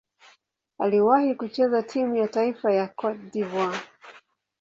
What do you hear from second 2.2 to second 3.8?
taifa ya Cote d'Ivoire.